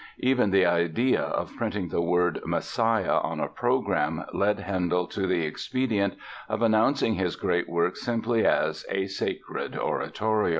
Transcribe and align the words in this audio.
Even 0.17 0.49
the 0.49 0.65
idea 0.65 1.21
of 1.21 1.55
printing 1.55 1.89
the 1.89 2.01
word 2.01 2.41
Messiah 2.43 3.17
on 3.19 3.39
a 3.39 3.47
program 3.47 4.23
led 4.33 4.57
Handel 4.61 5.05
to 5.05 5.27
the 5.27 5.45
expedient 5.45 6.15
of 6.49 6.63
announcing 6.63 7.13
his 7.13 7.35
great 7.35 7.69
work 7.69 7.95
simply 7.95 8.43
as 8.43 8.83
"A 8.89 9.05
Sacred 9.05 9.77
Oratorio." 9.77 10.49